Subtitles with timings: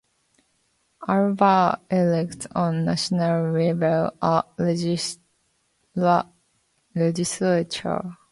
[1.07, 4.43] Aruba elects on national level a
[6.97, 8.17] legislature.